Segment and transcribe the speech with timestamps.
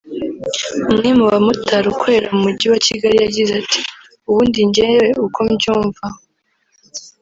[0.91, 6.05] umwe mu bamotari ukorera mu Mujyi wa Kigali yagize ati“Ubundi njyewe uko mbyumva